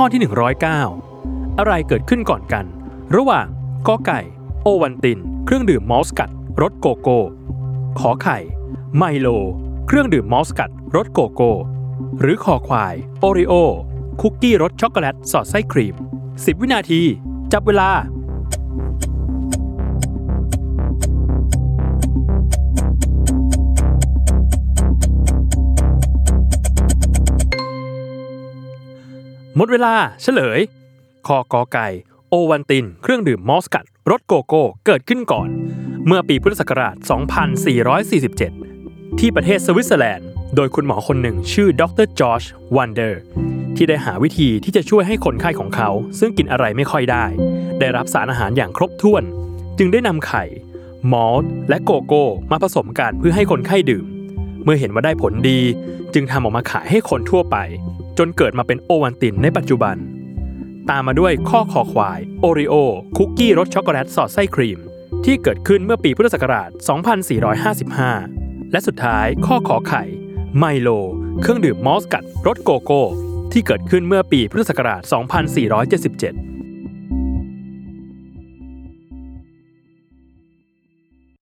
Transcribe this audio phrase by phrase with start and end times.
[0.00, 0.20] ข้อที่
[0.88, 2.64] 109 อะไรเกิดขึ้นก่อนกัน
[3.16, 3.46] ระหว่าง
[3.86, 4.20] กอไก่
[4.62, 6.30] โอวัลติน เครื่องดื่มมอลต์สกัด
[6.62, 7.18] รสโกโก้
[7.98, 8.38] ขอไข่
[8.96, 9.28] ไมโล
[9.86, 11.50] เครื่องดื่มมอลต์สกัดรสโกโก้
[12.20, 13.54] หรือคอควาย โอรีโอ
[14.20, 15.94] คุกกี้รสช็อกโกแลตสอดไส้ครีม
[16.26, 17.02] 10 วินาที
[17.52, 17.90] จับเวลา
[29.58, 30.60] หมดเวลาเฉลย
[31.26, 31.88] ข้อกอไก่
[32.28, 35.48] โอวัลติน เครื่องดื่มมอลต์สกัดรสโกโก้เกิดขึ้นก่อน
[36.06, 36.96] เมื่อปีพุทธศักราช
[38.26, 42.42] 2447 ที่ประเทศสวิตเซอร์แลนด์ โดยคุณหมอคนหนึ่งชื่อดร.จอร์จ
[42.76, 43.20] วันเดอร์
[43.76, 47.24] ที่ได้หาวิธีที่จะช่วยให้คนไข้ของเขา ซึ่งกินอะไรไม่ค่อยได้
[47.80, 49.22] ได้รับสารอาหารอย่างครบถ้วน
[49.78, 50.44] จึงได้นำไข่
[51.12, 54.06] มอลต์และโกโก้มาผสมกันเพื่อให้คนไข้ดื่ม
[54.66, 55.60] เมื่อเห็นว่าได้ผลดี
[56.14, 57.56] จึงทำออกมาขายให้คนทั่วไป
[58.18, 59.96] จนเกิดมาเป็นโอวัลตินในปัจจุบัน
[60.90, 62.74] ตามมาด้วยข้อคอควายโอรีโอ
[63.16, 64.78] คุกกี้รสช็อกโกแลตสอดไส้ครีม
[65.24, 66.70] ที่เกิดขึ้นเมื่อปีพุทธศักราช
[67.90, 70.04] 2455 และสุดท้ายข้อขอไข่
[70.58, 70.88] ไมโล
[71.40, 73.02] เครื่องดื่มมอลต์สกัดรสโกโก้
[73.52, 76.55] ที่เกิดขึ้นเมื่อปีพุทธศักราช 2477